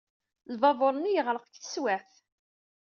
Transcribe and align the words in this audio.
Lbabuṛ-nni 0.53 1.11
yeɣreq 1.11 1.45
deg 1.47 1.55
teswiɛt. 1.57 2.11